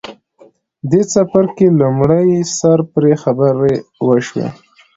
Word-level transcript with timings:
دې 0.89 1.01
څپرکي 1.11 1.67
له 1.71 1.75
لومړي 1.79 2.27
سره 2.59 2.83
پرې 2.93 3.13
خبرې 3.23 3.73
وشوې. 4.07 4.47